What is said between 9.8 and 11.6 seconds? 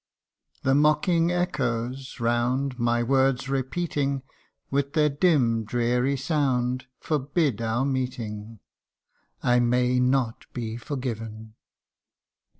not be forgiven